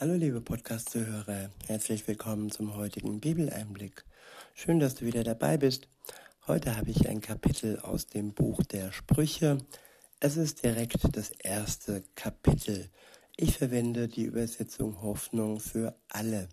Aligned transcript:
Hallo 0.00 0.14
liebe 0.14 0.40
Podcast-Zuhörer, 0.40 1.50
herzlich 1.66 2.06
willkommen 2.06 2.52
zum 2.52 2.76
heutigen 2.76 3.18
Bibeleinblick. 3.18 4.04
Schön, 4.54 4.78
dass 4.78 4.94
du 4.94 5.06
wieder 5.06 5.24
dabei 5.24 5.56
bist. 5.56 5.88
Heute 6.46 6.76
habe 6.76 6.90
ich 6.90 7.08
ein 7.08 7.20
Kapitel 7.20 7.80
aus 7.80 8.06
dem 8.06 8.32
Buch 8.32 8.62
der 8.62 8.92
Sprüche. 8.92 9.58
Es 10.20 10.36
ist 10.36 10.62
direkt 10.62 11.16
das 11.16 11.30
erste 11.30 12.04
Kapitel. 12.14 12.90
Ich 13.36 13.58
verwende 13.58 14.06
die 14.06 14.22
Übersetzung 14.22 15.02
Hoffnung 15.02 15.58
für 15.58 15.96
alle. 16.08 16.48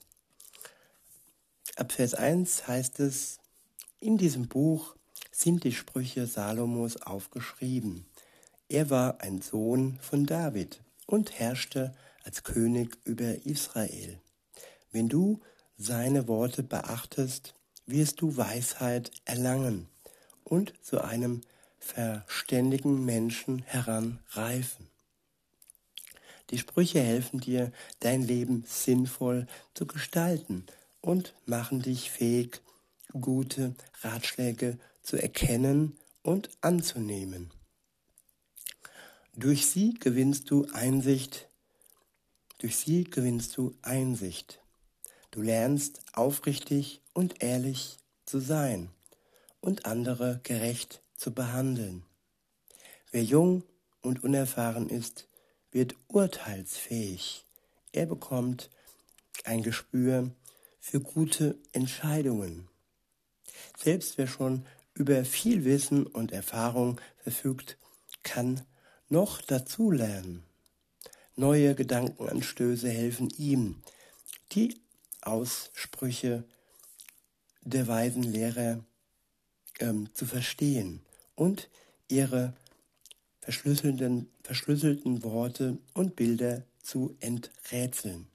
Ab 1.75 1.91
Vers 1.91 2.15
1 2.15 2.67
heißt 2.67 2.99
es, 2.99 3.37
in 3.99 4.17
diesem 4.17 4.47
Buch 4.47 4.95
sind 5.29 5.65
die 5.65 5.71
Sprüche 5.71 6.25
Salomos 6.25 6.99
aufgeschrieben. 6.99 8.07
Er 8.69 8.89
war 8.89 9.21
ein 9.21 9.43
Sohn 9.43 9.99
von 10.01 10.25
David 10.25 10.81
und 11.05 11.37
herrschte 11.37 11.93
als 12.25 12.43
König 12.43 12.97
über 13.05 13.45
Israel. 13.45 14.19
Wenn 14.91 15.07
du 15.07 15.39
seine 15.77 16.27
Worte 16.27 16.63
beachtest, 16.63 17.53
wirst 17.85 18.21
du 18.21 18.35
Weisheit 18.35 19.11
erlangen 19.25 19.87
und 20.43 20.73
zu 20.81 21.01
einem 21.01 21.41
verständigen 21.79 23.05
Menschen 23.05 23.61
heranreifen. 23.63 24.87
Die 26.49 26.57
Sprüche 26.57 26.99
helfen 26.99 27.39
dir, 27.39 27.71
dein 27.99 28.21
Leben 28.21 28.63
sinnvoll 28.67 29.47
zu 29.73 29.85
gestalten 29.85 30.65
und 31.01 31.33
machen 31.45 31.81
dich 31.81 32.11
fähig, 32.11 32.61
gute 33.11 33.75
Ratschläge 34.01 34.77
zu 35.01 35.17
erkennen 35.17 35.97
und 36.21 36.49
anzunehmen. 36.61 37.51
Durch 39.35 39.67
sie 39.67 39.93
gewinnst 39.95 40.49
du 40.49 40.65
Einsicht 40.73 41.49
durch 42.65 42.77
sie 42.77 43.03
gewinnst 43.03 43.55
du 43.57 43.75
Einsicht. 43.83 44.59
Du 45.29 45.43
lernst 45.43 46.01
aufrichtig 46.13 46.99
und 47.13 47.43
ehrlich 47.43 47.99
zu 48.25 48.39
sein 48.39 48.89
und 49.61 49.85
andere 49.85 50.39
gerecht 50.41 51.03
zu 51.15 51.31
behandeln. 51.31 52.03
Wer 53.11 53.23
jung 53.23 53.61
und 54.01 54.23
unerfahren 54.23 54.89
ist, 54.89 55.27
wird 55.71 55.95
urteilsfähig. 56.07 57.45
Er 57.91 58.07
bekommt 58.07 58.71
ein 59.43 59.61
Gespür 59.61 60.31
für 60.79 61.01
gute 61.01 61.59
Entscheidungen. 61.71 62.67
Selbst 63.77 64.17
wer 64.17 64.25
schon 64.25 64.65
über 64.95 65.23
viel 65.23 65.65
Wissen 65.65 66.07
und 66.07 66.31
Erfahrung 66.31 66.99
verfügt, 67.17 67.77
kann 68.23 68.65
noch 69.07 69.43
dazulernen. 69.43 70.41
Neue 71.37 71.75
Gedankenanstöße 71.75 72.89
helfen 72.89 73.29
ihm, 73.37 73.81
die 74.53 74.79
Aussprüche 75.21 76.45
der 77.61 77.87
weisen 77.87 78.23
Lehrer 78.23 78.83
ähm, 79.79 80.07
zu 80.13 80.25
verstehen 80.25 81.01
und 81.35 81.69
ihre 82.07 82.53
verschlüsselten, 83.41 84.29
verschlüsselten 84.43 85.23
Worte 85.23 85.77
und 85.93 86.15
Bilder 86.15 86.63
zu 86.81 87.17
enträtseln. 87.19 88.27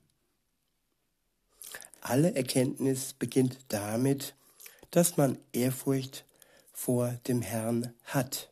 Alle 2.00 2.34
Erkenntnis 2.34 3.12
beginnt 3.12 3.58
damit, 3.68 4.34
dass 4.90 5.16
man 5.16 5.38
Ehrfurcht 5.52 6.24
vor 6.72 7.12
dem 7.28 7.42
Herrn 7.42 7.94
hat. 8.04 8.50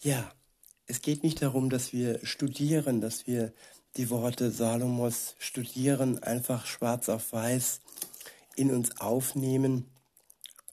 Ja, 0.00 0.32
es 0.90 1.02
geht 1.02 1.22
nicht 1.22 1.40
darum, 1.40 1.70
dass 1.70 1.92
wir 1.92 2.18
studieren, 2.26 3.00
dass 3.00 3.28
wir 3.28 3.52
die 3.96 4.10
Worte 4.10 4.50
Salomos 4.50 5.36
studieren, 5.38 6.20
einfach 6.20 6.66
schwarz 6.66 7.08
auf 7.08 7.32
weiß 7.32 7.80
in 8.56 8.72
uns 8.72 9.00
aufnehmen 9.00 9.88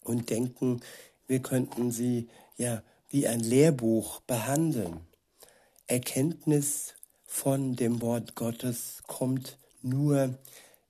und 0.04 0.32
denken, 0.32 0.82
wir 1.28 1.40
könnten 1.44 1.92
sie 1.92 2.30
ja 2.58 2.82
wie 3.10 3.28
ein 3.28 3.42
Lehrbuch 3.42 4.22
behandeln. 4.22 5.02
Erkenntnis 5.86 6.96
von 7.28 7.76
dem 7.76 8.02
Wort 8.02 8.34
Gottes 8.34 9.04
kommt 9.06 9.60
nur, 9.84 10.40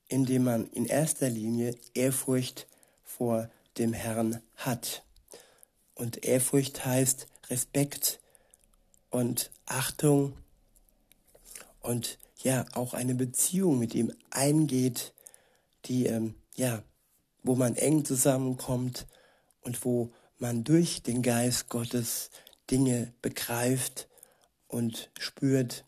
indem 0.07 0.45
man 0.45 0.67
in 0.67 0.85
erster 0.85 1.29
Linie 1.29 1.75
Ehrfurcht 1.93 2.65
vor 3.03 3.49
dem 3.77 3.91
Herrn 3.91 4.41
hat. 4.55 5.03
Und 5.95 6.23
Ehrfurcht 6.23 6.85
heißt 6.85 7.27
Respekt 7.49 8.21
und 9.09 9.51
Achtung 9.65 10.33
und 11.81 12.17
ja 12.37 12.65
auch 12.73 12.93
eine 12.93 13.15
Beziehung 13.15 13.79
mit 13.79 13.95
ihm 13.95 14.13
eingeht, 14.29 15.13
die 15.85 16.05
ähm, 16.05 16.35
ja, 16.55 16.83
wo 17.43 17.55
man 17.55 17.75
eng 17.75 18.03
zusammenkommt 18.05 19.07
und 19.61 19.83
wo 19.85 20.11
man 20.37 20.63
durch 20.63 21.01
den 21.01 21.21
Geist 21.21 21.69
Gottes 21.69 22.29
Dinge 22.69 23.13
begreift 23.21 24.09
und 24.67 25.09
spürt 25.17 25.85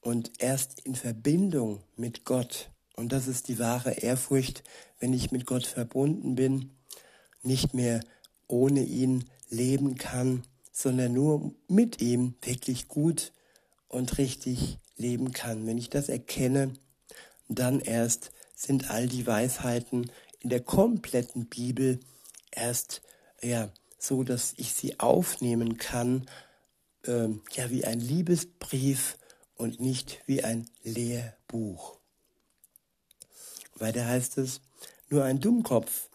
und 0.00 0.32
erst 0.38 0.80
in 0.80 0.94
Verbindung 0.94 1.82
mit 1.96 2.24
Gott, 2.24 2.70
und 2.94 3.12
das 3.12 3.26
ist 3.26 3.48
die 3.48 3.58
wahre 3.58 3.92
Ehrfurcht, 3.92 4.62
wenn 5.00 5.12
ich 5.12 5.32
mit 5.32 5.46
Gott 5.46 5.66
verbunden 5.66 6.34
bin, 6.34 6.76
nicht 7.42 7.74
mehr 7.74 8.00
ohne 8.46 8.82
ihn 8.82 9.24
leben 9.48 9.96
kann, 9.96 10.44
sondern 10.76 11.14
nur 11.14 11.54
mit 11.68 12.02
ihm 12.02 12.34
wirklich 12.42 12.86
gut 12.86 13.32
und 13.88 14.18
richtig 14.18 14.78
leben 14.98 15.32
kann. 15.32 15.66
Wenn 15.66 15.78
ich 15.78 15.88
das 15.88 16.10
erkenne, 16.10 16.74
dann 17.48 17.80
erst 17.80 18.30
sind 18.54 18.90
all 18.90 19.08
die 19.08 19.26
Weisheiten 19.26 20.12
in 20.40 20.50
der 20.50 20.60
kompletten 20.60 21.46
Bibel 21.46 21.98
erst 22.50 23.00
ja 23.40 23.70
so, 23.98 24.22
dass 24.22 24.52
ich 24.58 24.74
sie 24.74 25.00
aufnehmen 25.00 25.78
kann, 25.78 26.28
äh, 27.06 27.28
ja 27.54 27.70
wie 27.70 27.86
ein 27.86 28.00
Liebesbrief 28.00 29.16
und 29.54 29.80
nicht 29.80 30.20
wie 30.26 30.44
ein 30.44 30.68
Lehrbuch. 30.82 31.96
Weiter 33.76 34.04
heißt 34.06 34.36
es, 34.36 34.60
nur 35.08 35.24
ein 35.24 35.40
Dummkopf 35.40 36.10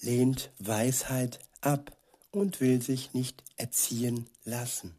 lehnt 0.00 0.50
Weisheit 0.58 1.40
ab 1.60 1.97
und 2.38 2.60
will 2.60 2.80
sich 2.82 3.14
nicht 3.14 3.42
erziehen 3.56 4.26
lassen. 4.44 4.94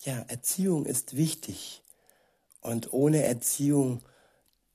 Ja, 0.00 0.18
Erziehung 0.28 0.84
ist 0.86 1.16
wichtig 1.16 1.82
und 2.60 2.92
ohne 2.92 3.22
Erziehung 3.22 4.02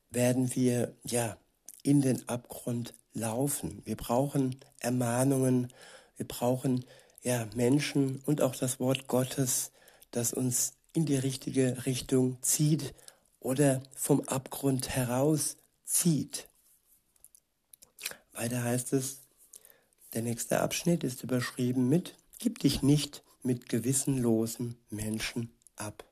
werden 0.09 0.55
wir 0.55 0.93
ja 1.03 1.37
in 1.83 2.01
den 2.01 2.27
Abgrund 2.29 2.93
laufen. 3.13 3.81
Wir 3.85 3.97
brauchen 3.97 4.59
Ermahnungen, 4.79 5.73
wir 6.15 6.27
brauchen 6.27 6.85
ja 7.23 7.47
Menschen 7.55 8.21
und 8.25 8.41
auch 8.41 8.55
das 8.55 8.79
Wort 8.79 9.07
Gottes, 9.07 9.71
das 10.11 10.33
uns 10.33 10.73
in 10.93 11.05
die 11.05 11.17
richtige 11.17 11.85
Richtung 11.85 12.41
zieht 12.41 12.93
oder 13.39 13.81
vom 13.95 14.21
Abgrund 14.21 14.89
heraus 14.89 15.57
zieht. 15.83 16.47
Weiter 18.33 18.63
heißt 18.63 18.93
es, 18.93 19.26
der 20.13 20.21
nächste 20.21 20.61
Abschnitt 20.61 21.03
ist 21.03 21.23
überschrieben 21.23 21.89
mit 21.89 22.15
Gib 22.39 22.59
dich 22.59 22.83
nicht 22.83 23.23
mit 23.41 23.67
gewissenlosen 23.67 24.77
Menschen 24.89 25.51
ab. 25.75 26.03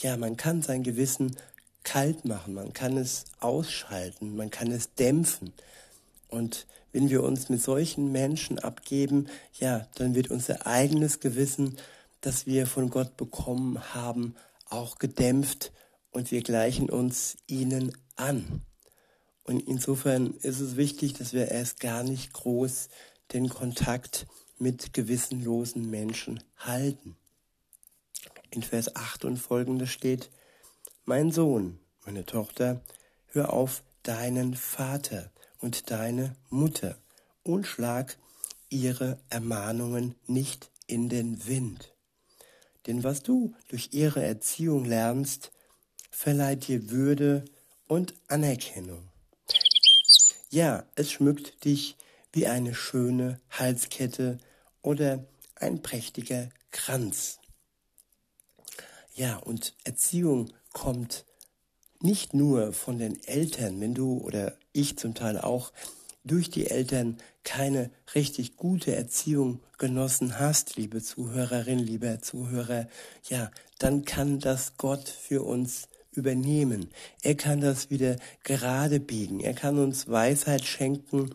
Ja, 0.00 0.16
man 0.16 0.36
kann 0.36 0.60
sein 0.60 0.82
Gewissen 0.82 1.36
kalt 1.82 2.24
machen, 2.24 2.54
man 2.54 2.72
kann 2.72 2.96
es 2.96 3.24
ausschalten, 3.40 4.36
man 4.36 4.50
kann 4.50 4.70
es 4.70 4.94
dämpfen. 4.94 5.52
Und 6.28 6.66
wenn 6.92 7.10
wir 7.10 7.22
uns 7.22 7.48
mit 7.48 7.62
solchen 7.62 8.12
Menschen 8.12 8.58
abgeben, 8.58 9.28
ja, 9.58 9.86
dann 9.94 10.14
wird 10.14 10.30
unser 10.30 10.66
eigenes 10.66 11.20
Gewissen, 11.20 11.76
das 12.20 12.46
wir 12.46 12.66
von 12.66 12.90
Gott 12.90 13.16
bekommen 13.16 13.94
haben, 13.94 14.34
auch 14.68 14.98
gedämpft 14.98 15.72
und 16.10 16.30
wir 16.30 16.42
gleichen 16.42 16.90
uns 16.90 17.36
ihnen 17.46 17.96
an. 18.16 18.62
Und 19.44 19.60
insofern 19.60 20.34
ist 20.40 20.60
es 20.60 20.76
wichtig, 20.76 21.12
dass 21.12 21.32
wir 21.32 21.48
erst 21.48 21.80
gar 21.80 22.02
nicht 22.02 22.32
groß 22.32 22.88
den 23.32 23.48
Kontakt 23.48 24.26
mit 24.58 24.92
gewissenlosen 24.92 25.90
Menschen 25.90 26.42
halten. 26.56 27.16
In 28.50 28.62
Vers 28.62 28.96
8 28.96 29.24
und 29.24 29.36
folgende 29.36 29.86
steht, 29.86 30.30
Mein 31.04 31.30
Sohn, 31.30 31.78
meine 32.06 32.24
Tochter, 32.24 32.80
hör 33.26 33.52
auf 33.52 33.82
deinen 34.02 34.54
Vater 34.54 35.30
und 35.58 35.90
deine 35.90 36.36
Mutter 36.48 36.96
und 37.42 37.66
schlag 37.66 38.16
ihre 38.70 39.18
Ermahnungen 39.28 40.14
nicht 40.26 40.70
in 40.86 41.08
den 41.08 41.46
Wind. 41.46 41.94
Denn 42.86 43.02
was 43.02 43.22
du 43.22 43.54
durch 43.68 43.90
ihre 43.92 44.24
Erziehung 44.24 44.84
lernst, 44.84 45.52
verleiht 46.10 46.68
dir 46.68 46.90
Würde 46.90 47.44
und 47.86 48.14
Anerkennung. 48.28 49.10
Ja, 50.54 50.84
es 50.94 51.10
schmückt 51.10 51.64
dich 51.64 51.96
wie 52.32 52.46
eine 52.46 52.76
schöne 52.76 53.40
Halskette 53.50 54.38
oder 54.82 55.26
ein 55.56 55.82
prächtiger 55.82 56.48
Kranz. 56.70 57.40
Ja, 59.16 59.38
und 59.38 59.74
Erziehung 59.82 60.52
kommt 60.72 61.24
nicht 61.98 62.34
nur 62.34 62.72
von 62.72 63.00
den 63.00 63.20
Eltern, 63.24 63.80
wenn 63.80 63.94
du 63.94 64.18
oder 64.18 64.56
ich 64.72 64.96
zum 64.96 65.16
Teil 65.16 65.40
auch 65.40 65.72
durch 66.22 66.50
die 66.50 66.68
Eltern 66.68 67.18
keine 67.42 67.90
richtig 68.14 68.56
gute 68.56 68.94
Erziehung 68.94 69.60
genossen 69.76 70.38
hast, 70.38 70.76
liebe 70.76 71.02
Zuhörerin, 71.02 71.80
lieber 71.80 72.22
Zuhörer, 72.22 72.86
ja, 73.28 73.50
dann 73.80 74.04
kann 74.04 74.38
das 74.38 74.76
Gott 74.76 75.08
für 75.08 75.42
uns 75.42 75.88
übernehmen. 76.16 76.90
Er 77.22 77.34
kann 77.34 77.60
das 77.60 77.90
wieder 77.90 78.16
gerade 78.42 79.00
biegen. 79.00 79.40
Er 79.40 79.54
kann 79.54 79.78
uns 79.78 80.08
Weisheit 80.08 80.64
schenken 80.64 81.34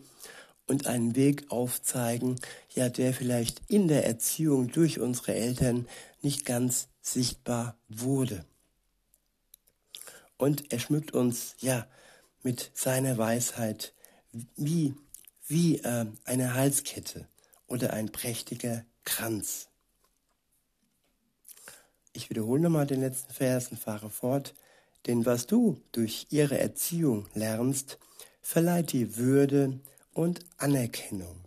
und 0.66 0.86
einen 0.86 1.16
Weg 1.16 1.50
aufzeigen, 1.50 2.36
ja, 2.74 2.88
der 2.88 3.12
vielleicht 3.12 3.60
in 3.68 3.88
der 3.88 4.06
Erziehung 4.06 4.70
durch 4.70 5.00
unsere 5.00 5.34
Eltern 5.34 5.88
nicht 6.22 6.44
ganz 6.44 6.88
sichtbar 7.02 7.76
wurde. 7.88 8.44
Und 10.36 10.72
er 10.72 10.78
schmückt 10.78 11.12
uns, 11.12 11.56
ja, 11.58 11.86
mit 12.42 12.70
seiner 12.72 13.18
Weisheit 13.18 13.92
wie, 14.56 14.94
wie 15.46 15.78
äh, 15.78 16.06
eine 16.24 16.54
Halskette 16.54 17.28
oder 17.66 17.92
ein 17.92 18.10
prächtiger 18.10 18.84
Kranz. 19.04 19.68
Ich 22.12 22.30
wiederhole 22.30 22.60
nochmal 22.60 22.86
den 22.86 23.00
letzten 23.00 23.32
Vers 23.32 23.68
und 23.68 23.78
fahre 23.78 24.10
fort. 24.10 24.54
Denn 25.06 25.26
was 25.26 25.46
du 25.46 25.80
durch 25.92 26.26
ihre 26.30 26.58
Erziehung 26.58 27.26
lernst, 27.34 27.98
verleiht 28.42 28.92
die 28.92 29.16
Würde 29.16 29.80
und 30.12 30.40
Anerkennung. 30.58 31.40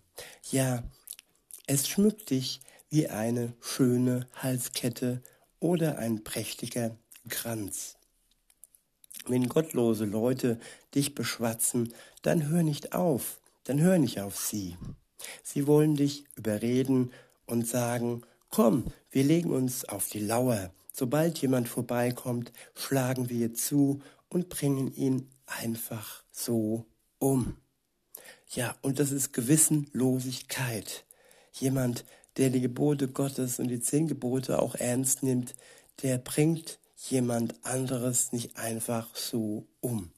Ja, 0.51 0.83
es 1.67 1.87
schmückt 1.87 2.29
dich 2.29 2.61
wie 2.89 3.07
eine 3.07 3.53
schöne 3.61 4.27
Halskette 4.35 5.21
oder 5.59 5.97
ein 5.97 6.23
prächtiger 6.23 6.95
Kranz. 7.29 7.97
Wenn 9.25 9.47
gottlose 9.47 10.05
Leute 10.05 10.59
dich 10.93 11.15
beschwatzen, 11.15 11.93
dann 12.21 12.49
hör 12.49 12.63
nicht 12.63 12.93
auf, 12.93 13.39
dann 13.63 13.79
hör 13.79 13.97
nicht 13.97 14.19
auf 14.19 14.37
sie. 14.37 14.77
Sie 15.43 15.65
wollen 15.67 15.95
dich 15.95 16.25
überreden 16.35 17.11
und 17.45 17.67
sagen, 17.67 18.23
komm, 18.49 18.91
wir 19.09 19.23
legen 19.23 19.51
uns 19.51 19.85
auf 19.85 20.09
die 20.09 20.19
Lauer. 20.19 20.71
Sobald 20.95 21.39
jemand 21.39 21.67
vorbeikommt, 21.67 22.53
schlagen 22.75 23.27
wir 23.29 23.55
zu 23.55 24.01
und 24.29 24.49
bringen 24.49 24.93
ihn 24.93 25.27
einfach 25.47 26.23
so 26.31 26.85
um. 27.17 27.57
Ja, 28.49 28.75
und 28.83 28.99
das 28.99 29.11
ist 29.11 29.33
Gewissenlosigkeit. 29.33 31.05
Jemand, 31.53 32.05
der 32.37 32.51
die 32.51 32.61
Gebote 32.61 33.07
Gottes 33.07 33.59
und 33.59 33.69
die 33.69 33.79
zehn 33.79 34.07
Gebote 34.07 34.59
auch 34.59 34.75
ernst 34.75 35.23
nimmt, 35.23 35.55
der 36.03 36.19
bringt 36.19 36.79
jemand 37.09 37.55
anderes 37.65 38.31
nicht 38.31 38.55
einfach 38.57 39.15
so 39.15 39.67
um. 39.81 40.11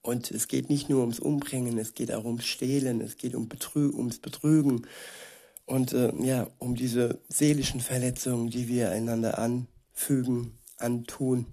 Und 0.00 0.30
es 0.30 0.48
geht 0.48 0.70
nicht 0.70 0.88
nur 0.88 1.00
ums 1.00 1.18
Umbringen, 1.18 1.76
es 1.78 1.92
geht 1.92 2.12
auch 2.12 2.24
ums 2.24 2.46
Stehlen, 2.46 3.02
es 3.02 3.18
geht 3.18 3.34
um 3.34 3.48
Betrü 3.48 3.88
ums 3.88 4.20
Betrügen 4.20 4.86
und 5.66 5.92
äh, 5.92 6.12
ja, 6.22 6.48
um 6.58 6.74
diese 6.74 7.20
seelischen 7.28 7.80
Verletzungen, 7.80 8.50
die 8.50 8.68
wir 8.68 8.90
einander 8.90 9.38
anfügen, 9.38 10.58
antun. 10.78 11.46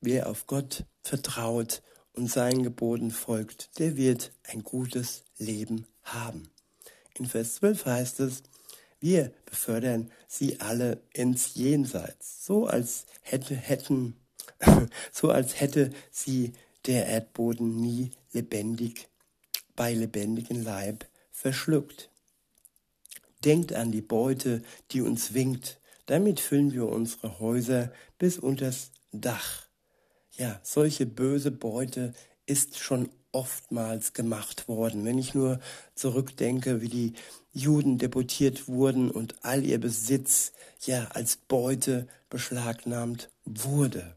Wer 0.00 0.28
auf 0.28 0.46
Gott 0.46 0.84
vertraut 1.02 1.82
und 2.12 2.30
seinen 2.30 2.62
Geboten 2.62 3.10
folgt, 3.10 3.78
der 3.78 3.96
wird 3.96 4.32
ein 4.44 4.62
gutes 4.62 5.24
Leben 5.38 5.86
haben. 6.02 6.50
In 7.18 7.26
Vers 7.26 7.56
12 7.56 7.86
heißt 7.86 8.20
es, 8.20 8.42
wir 9.00 9.32
befördern 9.46 10.10
sie 10.26 10.60
alle 10.60 11.02
ins 11.12 11.54
Jenseits, 11.54 12.44
so 12.44 12.66
als 12.66 13.06
hätte, 13.22 13.54
hätten, 13.54 14.16
so 15.12 15.30
als 15.30 15.60
hätte 15.60 15.90
sie 16.10 16.52
der 16.86 17.06
Erdboden 17.06 17.76
nie 17.80 18.12
lebendig 18.32 19.08
bei 19.76 19.92
lebendigem 19.92 20.62
Leib 20.62 21.06
verschluckt. 21.30 22.10
Denkt 23.44 23.72
an 23.72 23.92
die 23.92 24.02
Beute, 24.02 24.62
die 24.90 25.00
uns 25.00 25.34
winkt. 25.34 25.78
Damit 26.06 26.40
füllen 26.40 26.72
wir 26.72 26.88
unsere 26.88 27.38
Häuser 27.40 27.92
bis 28.18 28.38
unters 28.38 28.90
Dach. 29.12 29.66
Ja, 30.32 30.60
solche 30.62 31.06
böse 31.06 31.50
Beute 31.50 32.12
ist 32.46 32.78
schon 32.78 33.08
oftmals 33.32 34.12
gemacht 34.12 34.68
worden. 34.68 35.04
Wenn 35.04 35.18
ich 35.18 35.34
nur 35.34 35.60
zurückdenke, 35.94 36.80
wie 36.80 36.88
die 36.88 37.12
Juden 37.52 37.98
deportiert 37.98 38.66
wurden 38.68 39.10
und 39.10 39.36
all 39.42 39.64
ihr 39.64 39.78
Besitz 39.78 40.52
ja 40.80 41.06
als 41.12 41.36
Beute 41.36 42.08
beschlagnahmt 42.28 43.30
wurde. 43.44 44.16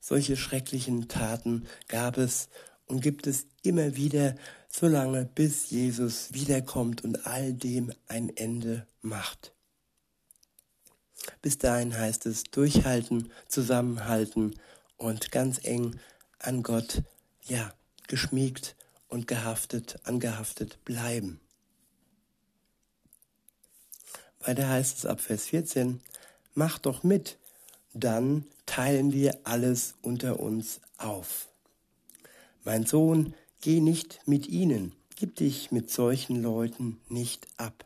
Solche 0.00 0.36
schrecklichen 0.36 1.08
Taten 1.08 1.66
gab 1.88 2.16
es 2.16 2.48
und 2.86 3.02
gibt 3.02 3.26
es 3.26 3.46
immer 3.62 3.96
wieder, 3.96 4.34
solange 4.70 5.24
bis 5.24 5.70
Jesus 5.70 6.32
wiederkommt 6.32 7.04
und 7.04 7.26
all 7.26 7.52
dem 7.52 7.92
ein 8.08 8.34
Ende 8.36 8.86
macht. 9.02 9.52
Bis 11.42 11.58
dahin 11.58 11.96
heißt 11.96 12.26
es 12.26 12.44
durchhalten, 12.44 13.30
zusammenhalten 13.48 14.58
und 14.96 15.32
ganz 15.32 15.60
eng 15.64 15.98
an 16.38 16.62
Gott, 16.62 17.02
ja, 17.44 17.74
geschmiegt 18.06 18.76
und 19.08 19.26
gehaftet, 19.26 19.98
angehaftet 20.04 20.84
bleiben. 20.84 21.40
Weiter 24.40 24.68
heißt 24.68 24.98
es 24.98 25.06
ab 25.06 25.20
Vers 25.20 25.46
14, 25.46 26.00
mach 26.54 26.78
doch 26.78 27.02
mit, 27.02 27.38
dann 27.92 28.46
teilen 28.66 29.12
wir 29.12 29.38
alles 29.44 29.94
unter 30.00 30.40
uns 30.40 30.80
auf. 30.96 31.48
Mein 32.64 32.86
Sohn, 32.86 33.34
geh 33.60 33.80
nicht 33.80 34.20
mit 34.26 34.48
ihnen, 34.48 34.92
gib 35.16 35.36
dich 35.36 35.70
mit 35.70 35.90
solchen 35.90 36.42
Leuten 36.42 37.00
nicht 37.08 37.46
ab, 37.56 37.84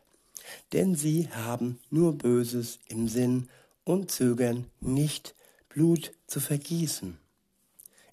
denn 0.73 0.95
sie 0.95 1.29
haben 1.31 1.81
nur 1.91 2.17
Böses 2.17 2.79
im 2.89 3.09
Sinn 3.09 3.49
und 3.85 4.11
zögern 4.11 4.67
nicht, 4.81 5.35
Blut 5.69 6.13
zu 6.27 6.41
vergießen. 6.41 7.19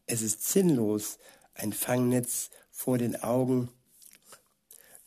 Es 0.07 0.21
ist 0.21 0.45
sinnlos, 0.45 1.19
ein 1.53 1.73
Fangnetz 1.73 2.49
vor 2.71 2.97
den 2.97 3.21
Augen 3.21 3.69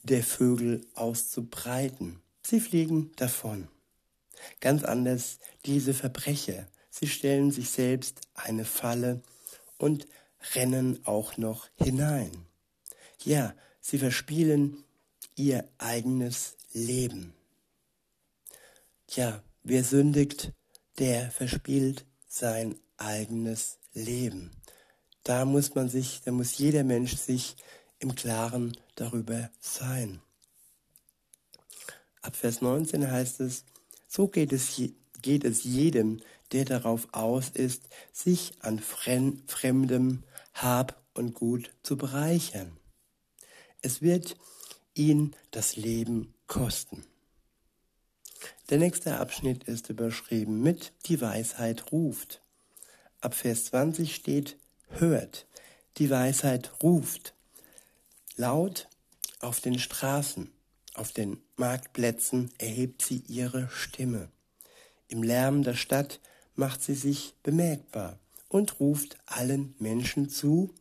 der 0.04 0.22
Vögel 0.22 0.86
auszubreiten. 0.94 2.20
Sie 2.42 2.60
fliegen 2.60 3.10
davon. 3.16 3.68
Ganz 4.60 4.84
anders 4.84 5.38
diese 5.64 5.94
Verbrecher. 5.94 6.68
Sie 6.90 7.08
stellen 7.08 7.50
sich 7.50 7.70
selbst 7.70 8.20
eine 8.34 8.64
Falle 8.64 9.22
und 9.78 10.06
rennen 10.54 11.04
auch 11.06 11.36
noch 11.36 11.68
hinein. 11.76 12.30
Ja, 13.22 13.54
sie 13.80 13.98
verspielen 13.98 14.84
ihr 15.36 15.68
eigenes 15.78 16.56
Leben. 16.72 17.34
Ja, 19.10 19.42
wer 19.62 19.84
sündigt, 19.84 20.52
der 20.98 21.30
verspielt 21.30 22.04
sein 22.28 22.76
eigenes 22.96 23.78
Leben. 23.92 24.50
Da 25.22 25.44
muss 25.44 25.74
man 25.74 25.88
sich, 25.88 26.20
da 26.24 26.32
muss 26.32 26.58
jeder 26.58 26.84
Mensch 26.84 27.16
sich 27.16 27.56
im 27.98 28.14
Klaren 28.14 28.76
darüber 28.96 29.50
sein. 29.60 30.20
Ab 32.20 32.36
Vers 32.36 32.60
19 32.60 33.10
heißt 33.10 33.40
es, 33.40 33.64
so 34.06 34.28
geht 34.28 34.52
es, 34.52 34.80
geht 35.22 35.44
es 35.44 35.64
jedem, 35.64 36.20
der 36.52 36.64
darauf 36.64 37.08
aus 37.12 37.50
ist, 37.50 37.88
sich 38.12 38.52
an 38.60 38.78
fremdem 38.78 40.22
Hab 40.54 41.02
und 41.14 41.34
Gut 41.34 41.72
zu 41.82 41.96
bereichern. 41.96 42.76
Es 43.82 44.02
wird 44.02 44.36
ihn 44.94 45.34
das 45.50 45.76
Leben 45.76 46.32
kosten. 46.46 47.04
Der 48.70 48.78
nächste 48.78 49.18
Abschnitt 49.18 49.64
ist 49.64 49.90
überschrieben 49.90 50.62
mit 50.62 50.92
Die 51.06 51.20
Weisheit 51.20 51.92
ruft. 51.92 52.40
Ab 53.20 53.34
Vers 53.34 53.66
20 53.66 54.14
steht 54.14 54.56
Hört, 54.88 55.46
die 55.98 56.08
Weisheit 56.08 56.72
ruft. 56.82 57.34
Laut 58.36 58.88
auf 59.40 59.60
den 59.60 59.78
Straßen, 59.78 60.52
auf 60.94 61.12
den 61.12 61.42
Marktplätzen 61.56 62.52
erhebt 62.58 63.02
sie 63.02 63.24
ihre 63.26 63.68
Stimme. 63.70 64.30
Im 65.08 65.22
Lärm 65.22 65.62
der 65.64 65.74
Stadt 65.74 66.20
macht 66.54 66.82
sie 66.82 66.94
sich 66.94 67.34
bemerkbar 67.42 68.18
und 68.54 68.78
ruft 68.78 69.16
allen 69.26 69.74
Menschen 69.80 70.28
zu, 70.28 70.72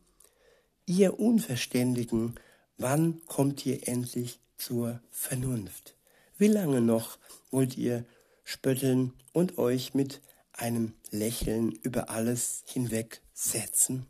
ihr 0.86 1.18
Unverständigen, 1.18 2.36
wann 2.78 3.20
kommt 3.26 3.66
ihr 3.66 3.88
endlich 3.88 4.38
zur 4.56 5.00
Vernunft? 5.10 5.96
Wie 6.38 6.46
lange 6.46 6.80
noch 6.80 7.18
wollt 7.50 7.76
ihr 7.76 8.04
spötteln 8.44 9.12
und 9.32 9.58
euch 9.58 9.92
mit 9.92 10.20
einem 10.52 10.92
Lächeln 11.10 11.72
über 11.72 12.10
alles 12.10 12.62
hinwegsetzen? 12.66 14.06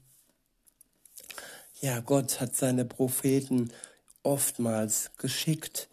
Ja, 1.81 2.01
Gott 2.01 2.43
hat 2.43 2.55
seine 2.55 2.85
Propheten 2.85 3.73
oftmals 4.23 5.13
geschickt 5.17 5.89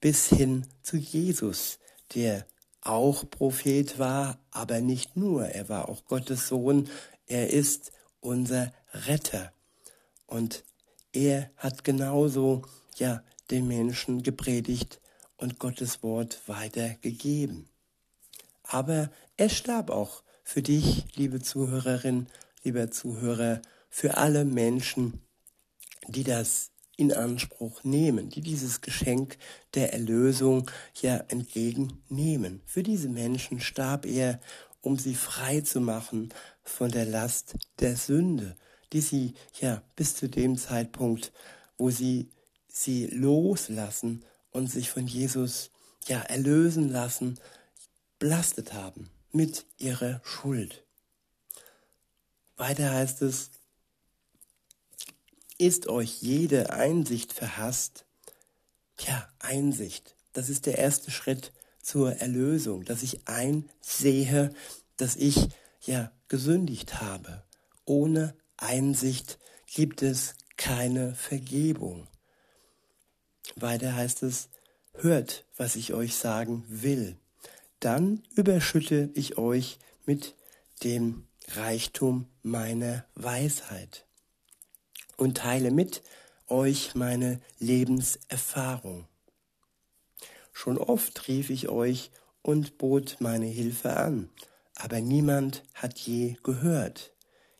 bis 0.00 0.28
hin 0.28 0.64
zu 0.80 0.96
Jesus, 0.96 1.80
der 2.14 2.46
auch 2.82 3.28
Prophet 3.28 3.98
war, 3.98 4.38
aber 4.52 4.80
nicht 4.80 5.16
nur. 5.16 5.46
Er 5.46 5.68
war 5.68 5.88
auch 5.88 6.04
Gottes 6.06 6.46
Sohn. 6.46 6.88
Er 7.26 7.50
ist 7.50 7.92
unser 8.20 8.72
Retter. 8.92 9.52
Und 10.26 10.64
er 11.12 11.50
hat 11.56 11.84
genauso, 11.84 12.62
ja, 12.96 13.22
den 13.50 13.68
Menschen 13.68 14.22
gepredigt 14.22 15.00
und 15.36 15.58
Gottes 15.58 16.02
Wort 16.02 16.40
weitergegeben. 16.46 17.68
Aber 18.64 19.10
er 19.36 19.48
starb 19.48 19.90
auch 19.90 20.22
für 20.42 20.62
dich, 20.62 21.04
liebe 21.14 21.40
Zuhörerin, 21.40 22.26
lieber 22.64 22.90
Zuhörer, 22.90 23.62
für 23.88 24.16
alle 24.16 24.44
Menschen, 24.44 25.20
die 26.08 26.24
das 26.24 26.70
in 26.96 27.12
Anspruch 27.12 27.84
nehmen, 27.84 28.30
die 28.30 28.40
dieses 28.40 28.80
Geschenk 28.80 29.36
der 29.74 29.92
Erlösung 29.92 30.70
ja 31.00 31.16
entgegennehmen. 31.28 32.62
Für 32.66 32.82
diese 32.82 33.08
Menschen 33.08 33.60
starb 33.60 34.06
er, 34.06 34.40
um 34.80 34.98
sie 34.98 35.14
frei 35.14 35.60
zu 35.60 35.80
machen 35.80 36.32
von 36.68 36.90
der 36.90 37.06
Last 37.06 37.56
der 37.78 37.96
Sünde, 37.96 38.56
die 38.92 39.00
sie 39.00 39.34
ja 39.60 39.82
bis 39.96 40.16
zu 40.16 40.28
dem 40.28 40.58
Zeitpunkt, 40.58 41.32
wo 41.78 41.90
sie 41.90 42.30
sie 42.68 43.06
loslassen 43.06 44.24
und 44.50 44.70
sich 44.70 44.90
von 44.90 45.06
Jesus 45.06 45.70
ja 46.06 46.20
erlösen 46.20 46.90
lassen, 46.90 47.38
belastet 48.18 48.72
haben 48.72 49.10
mit 49.32 49.66
ihrer 49.78 50.20
Schuld. 50.24 50.82
Weiter 52.56 52.90
heißt 52.90 53.22
es, 53.22 53.50
ist 55.58 55.88
euch 55.88 56.22
jede 56.22 56.70
Einsicht 56.70 57.32
verhasst? 57.32 58.04
Ja, 59.00 59.28
Einsicht, 59.38 60.14
das 60.32 60.48
ist 60.48 60.66
der 60.66 60.78
erste 60.78 61.10
Schritt 61.10 61.52
zur 61.82 62.16
Erlösung, 62.16 62.84
dass 62.84 63.02
ich 63.02 63.26
einsehe, 63.28 64.54
dass 64.96 65.16
ich 65.16 65.48
ja 65.86 66.12
gesündigt 66.28 67.00
habe. 67.00 67.42
Ohne 67.84 68.34
Einsicht 68.56 69.38
gibt 69.66 70.02
es 70.02 70.34
keine 70.56 71.14
Vergebung. 71.14 72.08
Weiter 73.54 73.94
heißt 73.94 74.22
es, 74.22 74.48
hört, 74.94 75.44
was 75.56 75.76
ich 75.76 75.92
euch 75.92 76.16
sagen 76.16 76.64
will. 76.68 77.16
Dann 77.80 78.22
überschütte 78.34 79.10
ich 79.14 79.38
euch 79.38 79.78
mit 80.06 80.34
dem 80.82 81.26
Reichtum 81.54 82.26
meiner 82.42 83.04
Weisheit 83.14 84.06
und 85.16 85.38
teile 85.38 85.70
mit 85.70 86.02
euch 86.48 86.94
meine 86.94 87.40
Lebenserfahrung. 87.58 89.06
Schon 90.52 90.78
oft 90.78 91.28
rief 91.28 91.50
ich 91.50 91.68
euch 91.68 92.10
und 92.42 92.78
bot 92.78 93.16
meine 93.20 93.46
Hilfe 93.46 93.96
an, 93.96 94.30
aber 94.76 95.00
niemand 95.00 95.62
hat 95.74 95.98
je 95.98 96.36
gehört. 96.42 97.12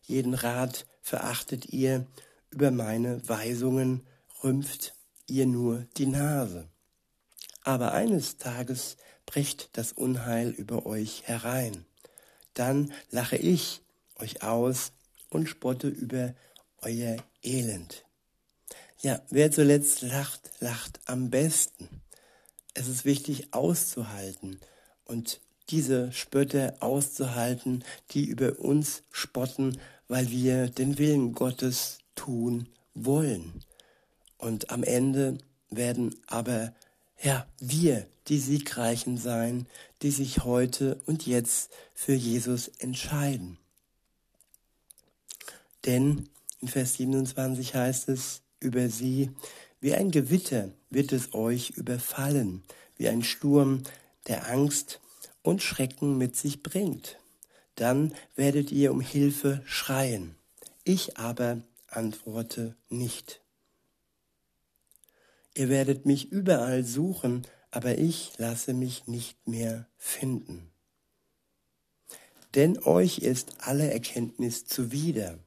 Jeden 0.02 0.35
Rat 0.35 0.87
verachtet 1.02 1.73
ihr, 1.73 2.06
über 2.50 2.70
meine 2.70 3.26
Weisungen 3.28 4.06
rümpft 4.44 4.94
ihr 5.26 5.46
nur 5.46 5.87
die 5.96 6.06
Nase. 6.06 6.68
Aber 7.62 7.92
eines 7.92 8.37
Tages 8.37 8.96
bricht 9.25 9.70
das 9.73 9.92
Unheil 9.92 10.50
über 10.50 10.87
euch 10.87 11.25
herein. 11.26 11.85
Dann 12.54 12.92
lache 13.11 13.37
ich 13.37 13.82
euch 14.16 14.42
aus 14.42 14.92
und 15.30 15.49
spotte 15.49 15.88
über 15.88 16.35
euer 16.80 17.16
Elend. 17.42 18.04
Ja, 19.00 19.20
wer 19.30 19.50
zuletzt 19.50 20.02
lacht, 20.02 20.50
lacht 20.61 21.00
am 21.06 21.30
besten. 21.30 21.88
Es 22.75 22.88
ist 22.88 23.04
wichtig 23.04 23.52
auszuhalten 23.52 24.61
und 25.04 25.40
diese 25.70 26.12
Spötter 26.12 26.76
auszuhalten, 26.80 27.85
die 28.12 28.25
über 28.25 28.58
uns 28.58 29.02
spotten, 29.11 29.78
weil 30.08 30.30
wir 30.30 30.68
den 30.68 30.99
Willen 30.99 31.32
Gottes 31.32 31.99
tun 32.14 32.68
wollen. 32.94 33.64
Und 34.38 34.70
am 34.70 34.82
Ende 34.82 35.38
werden 35.70 36.14
aber, 36.26 36.73
ja, 37.23 37.46
wir 37.58 38.06
die 38.28 38.38
Siegreichen 38.38 39.18
sein, 39.18 39.66
die 40.02 40.11
sich 40.11 40.44
heute 40.44 41.00
und 41.06 41.26
jetzt 41.26 41.70
für 41.94 42.14
Jesus 42.14 42.68
entscheiden. 42.68 43.58
Denn 45.85 46.28
in 46.61 46.68
Vers 46.68 46.94
27 46.94 47.75
heißt 47.75 48.08
es 48.08 48.42
über 48.61 48.88
sie, 48.88 49.30
wie 49.80 49.94
ein 49.94 50.11
Gewitter 50.11 50.70
wird 50.90 51.12
es 51.12 51.35
euch 51.35 51.70
überfallen, 51.70 52.62
wie 52.96 53.08
ein 53.08 53.23
Sturm, 53.23 53.82
der 54.26 54.50
Angst 54.50 55.00
und 55.47 55.62
Schrecken 55.62 56.19
mit 56.19 56.35
sich 56.37 56.62
bringt. 56.62 57.19
Dann 57.76 58.12
werdet 58.35 58.73
ihr 58.73 58.91
um 58.91 59.00
Hilfe 59.00 59.62
schreien. 59.65 60.35
Ich 60.83 61.19
aber 61.19 61.62
antworte 61.88 62.75
nicht. 62.88 63.41
Ihr 65.55 65.69
werdet 65.69 66.05
mich 66.05 66.33
überall 66.33 66.85
suchen, 66.85 67.47
aber 67.71 67.97
ich 67.99 68.33
lasse 68.38 68.75
mich 68.75 69.07
nicht 69.07 69.47
mehr 69.47 69.87
finden. 69.97 70.71
Denn 72.55 72.83
euch 72.83 73.19
ist 73.19 73.55
alle 73.61 73.91
Erkenntnis 73.91 74.67
zuwider. 74.67 75.38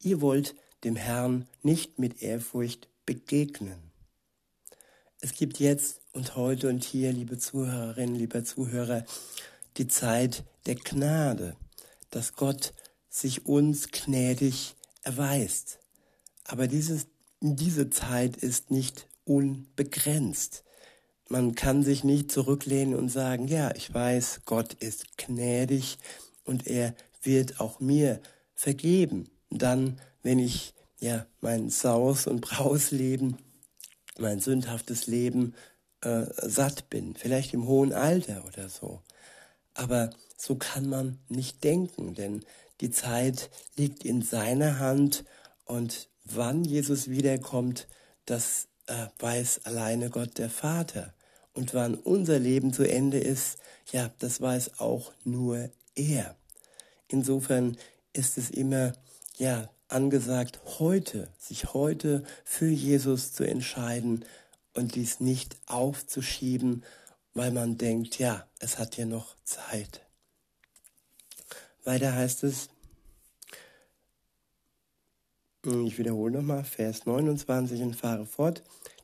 Ihr 0.00 0.20
wollt 0.20 0.54
dem 0.84 0.96
Herrn 0.96 1.48
nicht 1.62 1.98
mit 1.98 2.22
Ehrfurcht 2.22 2.88
begegnen. 3.04 3.89
Es 5.22 5.34
gibt 5.34 5.58
jetzt 5.58 6.00
und 6.12 6.34
heute 6.34 6.68
und 6.68 6.82
hier, 6.82 7.12
liebe 7.12 7.36
Zuhörerinnen, 7.36 8.14
lieber 8.14 8.42
Zuhörer, 8.42 9.04
die 9.76 9.86
Zeit 9.86 10.44
der 10.64 10.76
Gnade, 10.76 11.56
dass 12.08 12.32
Gott 12.32 12.72
sich 13.10 13.44
uns 13.44 13.90
gnädig 13.90 14.76
erweist. 15.02 15.78
Aber 16.44 16.66
dieses, 16.68 17.06
diese 17.40 17.90
Zeit 17.90 18.38
ist 18.38 18.70
nicht 18.70 19.08
unbegrenzt. 19.24 20.64
Man 21.28 21.54
kann 21.54 21.82
sich 21.82 22.02
nicht 22.02 22.32
zurücklehnen 22.32 22.94
und 22.94 23.10
sagen, 23.10 23.46
ja, 23.46 23.74
ich 23.74 23.92
weiß, 23.92 24.40
Gott 24.46 24.72
ist 24.74 25.18
gnädig 25.18 25.98
und 26.44 26.66
er 26.66 26.94
wird 27.22 27.60
auch 27.60 27.78
mir 27.78 28.20
vergeben 28.54 29.30
dann, 29.50 30.00
wenn 30.22 30.38
ich 30.38 30.72
ja 30.98 31.26
mein 31.40 31.68
Saus- 31.68 32.26
und 32.26 32.40
Brausleben, 32.40 33.36
mein 34.20 34.40
sündhaftes 34.40 35.06
Leben 35.06 35.54
äh, 36.02 36.24
satt 36.36 36.90
bin, 36.90 37.14
vielleicht 37.14 37.54
im 37.54 37.66
hohen 37.66 37.92
Alter 37.92 38.44
oder 38.46 38.68
so. 38.68 39.02
Aber 39.74 40.10
so 40.36 40.56
kann 40.56 40.88
man 40.88 41.18
nicht 41.28 41.62
denken, 41.64 42.14
denn 42.14 42.44
die 42.80 42.90
Zeit 42.90 43.50
liegt 43.76 44.04
in 44.04 44.22
seiner 44.22 44.78
Hand 44.78 45.24
und 45.64 46.08
wann 46.24 46.64
Jesus 46.64 47.08
wiederkommt, 47.08 47.88
das 48.24 48.68
äh, 48.86 49.06
weiß 49.18 49.64
alleine 49.64 50.10
Gott 50.10 50.38
der 50.38 50.50
Vater. 50.50 51.14
Und 51.52 51.74
wann 51.74 51.94
unser 51.94 52.38
Leben 52.38 52.72
zu 52.72 52.88
Ende 52.88 53.18
ist, 53.18 53.58
ja, 53.92 54.10
das 54.18 54.40
weiß 54.40 54.78
auch 54.80 55.12
nur 55.24 55.70
er. 55.94 56.36
Insofern 57.08 57.76
ist 58.12 58.38
es 58.38 58.50
immer 58.50 58.92
ja, 59.36 59.68
angesagt, 59.92 60.60
heute, 60.78 61.28
sich 61.38 61.74
heute 61.74 62.24
für 62.44 62.68
Jesus 62.68 63.32
zu 63.32 63.44
entscheiden 63.44 64.24
und 64.74 64.94
dies 64.94 65.20
nicht 65.20 65.56
aufzuschieben, 65.66 66.84
weil 67.34 67.50
man 67.50 67.78
denkt, 67.78 68.18
ja, 68.18 68.48
es 68.58 68.78
hat 68.78 68.96
ja 68.96 69.06
noch 69.06 69.36
Zeit. 69.44 70.06
Weiter 71.84 72.14
heißt 72.14 72.44
es, 72.44 72.68
ich 75.64 75.98
wiederhole 75.98 76.32
nochmal, 76.32 76.64
Vers 76.64 77.04
29 77.06 77.82
und 77.82 77.96
fahre 77.96 78.26
fort, 78.26 78.62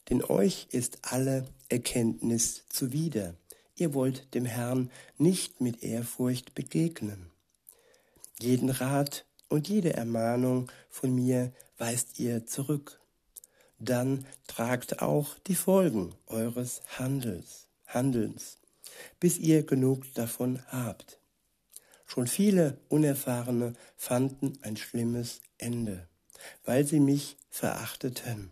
denn 0.09 0.25
euch 0.25 0.69
ist 0.71 0.99
alle 1.03 1.47
Erkenntnis 1.69 2.65
zuwider. 2.69 3.35
Ihr 3.75 3.93
wollt 3.93 4.33
dem 4.35 4.47
Herrn 4.47 4.91
nicht 5.19 5.61
mit 5.61 5.83
Ehrfurcht 5.83 6.55
begegnen. 6.55 7.31
Jeden 8.39 8.71
Rat 8.71 9.27
und 9.49 9.69
jede 9.69 9.95
Ermahnung 9.95 10.71
von 10.91 11.15
mir 11.15 11.53
weist 11.79 12.19
ihr 12.19 12.47
zurück. 12.47 13.01
Dann 13.79 14.27
tragt 14.47 15.03
auch 15.03 15.39
die 15.47 15.55
Folgen 15.55 16.15
eures 16.27 16.83
Handels, 16.99 17.67
Handelns, 17.87 18.59
bis 19.21 19.39
ihr 19.39 19.65
genug 19.65 20.13
davon 20.15 20.63
habt. 20.69 21.19
Schon 22.07 22.27
viele 22.27 22.79
Unerfahrene 22.89 23.75
fanden 23.97 24.59
ein 24.63 24.77
schlimmes 24.77 25.41
Ende, 25.59 26.09
weil 26.65 26.87
sie 26.87 27.01
mich 27.01 27.37
verachteten. 27.51 28.51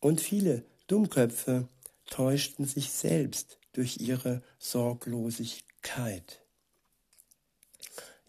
Und 0.00 0.20
viele 0.20 0.64
Dummköpfe 0.88 1.68
täuschten 2.06 2.66
sich 2.66 2.90
selbst 2.90 3.58
durch 3.72 3.98
ihre 3.98 4.42
Sorglosigkeit. 4.58 6.40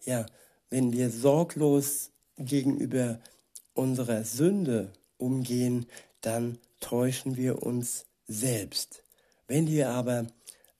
Ja, 0.04 0.26
wenn 0.70 0.92
wir 0.92 1.10
sorglos 1.10 2.10
gegenüber 2.36 3.20
unserer 3.74 4.24
Sünde 4.24 4.92
umgehen, 5.18 5.86
dann 6.20 6.58
täuschen 6.80 7.36
wir 7.36 7.62
uns 7.62 8.06
selbst. 8.26 9.02
Wenn 9.46 9.66
wir 9.68 9.90
aber 9.90 10.26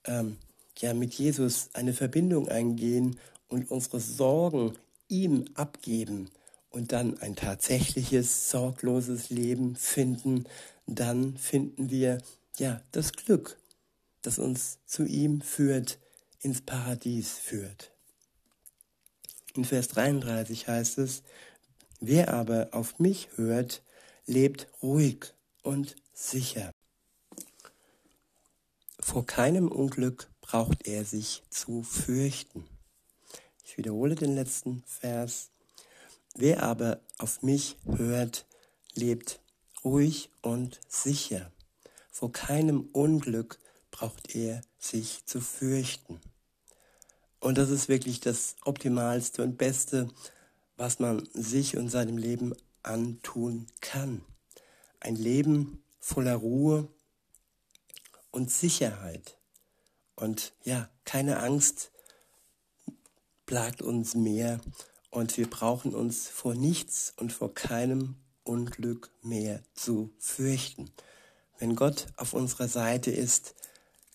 ähm, 0.05 0.37
ja 0.77 0.93
mit 0.93 1.13
Jesus 1.13 1.69
eine 1.73 1.93
Verbindung 1.93 2.47
eingehen 2.47 3.17
und 3.47 3.69
unsere 3.71 3.99
Sorgen 3.99 4.73
ihm 5.07 5.45
abgeben 5.53 6.29
und 6.69 6.91
dann 6.91 7.19
ein 7.19 7.35
tatsächliches 7.35 8.49
sorgloses 8.49 9.29
Leben 9.29 9.75
finden, 9.75 10.45
dann 10.87 11.37
finden 11.37 11.89
wir 11.89 12.19
ja 12.57 12.81
das 12.91 13.13
Glück, 13.13 13.57
das 14.21 14.39
uns 14.39 14.79
zu 14.85 15.05
ihm 15.05 15.41
führt, 15.41 15.99
ins 16.39 16.61
Paradies 16.61 17.37
führt. 17.37 17.94
In 19.55 19.63
Vers 19.63 19.87
33 19.87 20.67
heißt 20.67 20.97
es, 20.97 21.23
wer 22.01 22.33
aber 22.33 22.69
auf 22.71 22.99
mich 22.99 23.29
hört, 23.35 23.83
lebt 24.25 24.67
ruhig 24.83 25.33
und 25.63 25.95
sicher. 26.13 26.71
Vor 28.99 29.25
keinem 29.25 29.69
Unglück 29.71 30.29
braucht 30.41 30.87
er 30.87 31.05
sich 31.05 31.43
zu 31.49 31.83
fürchten. 31.83 32.67
Ich 33.63 33.77
wiederhole 33.77 34.15
den 34.15 34.35
letzten 34.35 34.83
Vers. 34.85 35.51
Wer 36.35 36.63
aber 36.63 36.99
auf 37.17 37.41
mich 37.41 37.77
hört, 37.85 38.45
lebt 38.93 39.39
ruhig 39.85 40.31
und 40.41 40.81
sicher. 40.89 41.49
Vor 42.11 42.33
keinem 42.33 42.89
Unglück 42.91 43.57
braucht 43.91 44.35
er 44.35 44.59
sich 44.79 45.25
zu 45.25 45.39
fürchten. 45.39 46.19
Und 47.45 47.59
das 47.59 47.69
ist 47.69 47.89
wirklich 47.89 48.21
das 48.21 48.55
Optimalste 48.65 49.43
und 49.43 49.59
Beste, 49.59 50.09
was 50.77 50.97
man 50.97 51.29
sich 51.31 51.77
und 51.77 51.89
seinem 51.89 52.17
Leben 52.17 52.55
antun 52.81 53.67
kann. 53.81 54.25
Ein 54.99 55.15
Leben 55.15 55.83
voller 55.99 56.37
Ruhe 56.37 56.87
und 58.31 58.49
Sicherheit. 58.49 59.37
Und 60.15 60.53
ja, 60.63 60.89
keine 61.03 61.37
Angst 61.37 61.91
plagt 63.45 63.83
uns 63.83 64.15
mehr 64.15 64.59
und 65.11 65.37
wir 65.37 65.47
brauchen 65.47 65.93
uns 65.93 66.27
vor 66.27 66.55
nichts 66.55 67.13
und 67.15 67.31
vor 67.31 67.53
keinem 67.53 68.15
Unglück 68.43 69.11
mehr 69.21 69.61
zu 69.75 70.09
fürchten. 70.17 70.89
Wenn 71.59 71.75
Gott 71.75 72.07
auf 72.17 72.33
unserer 72.33 72.69
Seite 72.69 73.11
ist, 73.11 73.53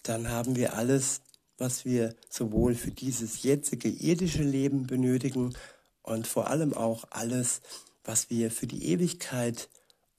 dann 0.02 0.30
haben 0.30 0.56
wir 0.56 0.74
alles, 0.74 1.20
was 1.60 1.84
wir 1.84 2.16
sowohl 2.30 2.74
für 2.74 2.90
dieses 2.90 3.42
jetzige 3.42 3.88
irdische 3.88 4.42
Leben 4.42 4.86
benötigen 4.86 5.54
und 6.02 6.26
vor 6.26 6.48
allem 6.48 6.72
auch 6.72 7.04
alles, 7.10 7.60
was 8.02 8.30
wir 8.30 8.50
für 8.50 8.66
die 8.66 8.86
Ewigkeit 8.86 9.68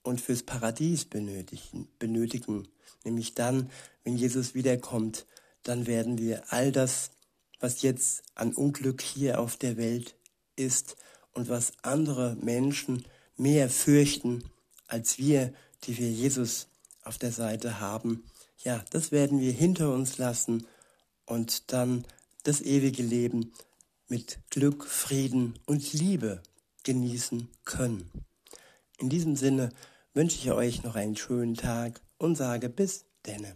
und 0.03 0.21
fürs 0.21 0.43
Paradies 0.43 1.05
benötigen, 1.05 1.87
benötigen. 1.97 2.67
Nämlich 3.03 3.33
dann, 3.33 3.71
wenn 4.03 4.15
Jesus 4.15 4.53
wiederkommt, 4.53 5.25
dann 5.63 5.87
werden 5.87 6.19
wir 6.19 6.43
all 6.53 6.71
das, 6.71 7.11
was 7.59 7.81
jetzt 7.81 8.23
an 8.35 8.53
Unglück 8.53 9.01
hier 9.01 9.39
auf 9.39 9.57
der 9.57 9.77
Welt 9.77 10.15
ist 10.55 10.95
und 11.33 11.49
was 11.49 11.73
andere 11.81 12.37
Menschen 12.39 13.05
mehr 13.35 13.69
fürchten 13.69 14.43
als 14.87 15.17
wir, 15.17 15.53
die 15.83 15.97
wir 15.97 16.11
Jesus 16.11 16.67
auf 17.03 17.17
der 17.17 17.31
Seite 17.31 17.79
haben, 17.79 18.25
ja, 18.63 18.83
das 18.91 19.11
werden 19.11 19.39
wir 19.39 19.51
hinter 19.51 19.91
uns 19.91 20.19
lassen 20.19 20.67
und 21.31 21.71
dann 21.71 22.03
das 22.43 22.59
ewige 22.59 23.03
Leben 23.03 23.53
mit 24.09 24.39
Glück, 24.49 24.85
Frieden 24.85 25.57
und 25.65 25.93
Liebe 25.93 26.43
genießen 26.83 27.47
können. 27.63 28.11
In 28.97 29.09
diesem 29.09 29.37
Sinne 29.37 29.69
wünsche 30.13 30.37
ich 30.37 30.51
euch 30.51 30.83
noch 30.83 30.95
einen 30.95 31.15
schönen 31.15 31.55
Tag 31.55 32.01
und 32.17 32.35
sage 32.35 32.67
bis 32.67 33.05
denne. 33.25 33.55